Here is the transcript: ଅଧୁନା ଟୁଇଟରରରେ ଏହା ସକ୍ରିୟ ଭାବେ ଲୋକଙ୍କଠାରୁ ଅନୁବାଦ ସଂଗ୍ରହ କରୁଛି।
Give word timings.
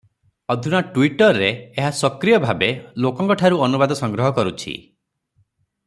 ଅଧୁନା 0.53 0.79
ଟୁଇଟରରରେ 0.93 1.49
ଏହା 1.81 1.91
ସକ୍ରିୟ 1.99 2.39
ଭାବେ 2.47 2.71
ଲୋକଙ୍କଠାରୁ 3.05 3.63
ଅନୁବାଦ 3.69 3.99
ସଂଗ୍ରହ 4.01 4.33
କରୁଛି। 4.41 4.75